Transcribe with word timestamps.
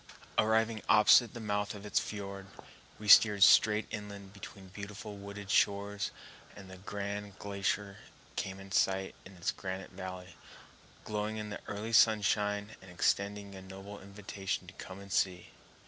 Arriving 0.39 0.81
opposite 0.89 1.35
the 1.35 1.39
mouth 1.39 1.75
of 1.75 1.85
its 1.85 1.99
fiord, 1.99 2.47
we 2.97 3.07
steered 3.07 3.43
straight 3.43 3.85
inland 3.91 4.33
between 4.33 4.67
beautiful 4.69 5.15
wooded 5.15 5.51
shores, 5.51 6.09
and 6.55 6.71
the 6.71 6.77
grand 6.77 7.37
glacier 7.37 7.97
came 8.35 8.59
in 8.59 8.71
sight 8.71 9.13
in 9.25 9.33
its 9.33 9.51
granite 9.51 9.91
valley, 9.91 10.35
glowing 11.03 11.37
in 11.37 11.51
the 11.51 11.61
early 11.67 11.93
sunshine 11.93 12.71
and 12.81 12.89
extending 12.89 13.53
a 13.53 13.61
noble 13.61 14.01
invitation 14.01 14.65
to 14.65 14.73
come 14.73 14.99
and 14.99 15.11
see. 15.13 15.49